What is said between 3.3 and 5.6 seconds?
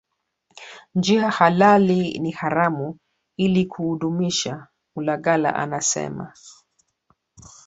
ili kuudumisha Malugala